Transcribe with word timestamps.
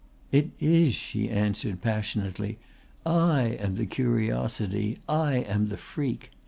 "It 0.31 0.49
is," 0.59 0.95
she 0.95 1.29
answered 1.29 1.83
passionately. 1.83 2.57
"I 3.05 3.43
am 3.59 3.75
the 3.75 3.85
curiosity. 3.85 4.97
I 5.07 5.35
am 5.41 5.67
the 5.67 5.77
freak. 5.77 6.31